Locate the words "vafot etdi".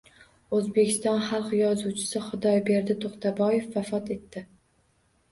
3.75-4.43